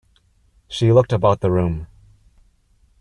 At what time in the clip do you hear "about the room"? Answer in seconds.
1.13-1.85